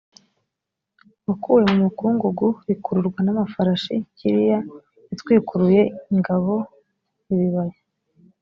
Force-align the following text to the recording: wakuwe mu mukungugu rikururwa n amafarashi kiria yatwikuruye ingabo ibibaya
wakuwe 1.25 1.61
mu 1.69 1.75
mukungugu 1.81 2.47
rikururwa 2.67 3.19
n 3.25 3.27
amafarashi 3.33 3.93
kiria 4.17 4.59
yatwikuruye 5.09 5.81
ingabo 6.13 6.53
ibibaya 7.33 7.77